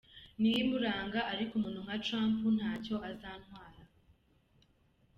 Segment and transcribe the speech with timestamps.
[0.39, 3.79] Niyo imuranga ariko umuntu nka Trump ntacyo azantwara.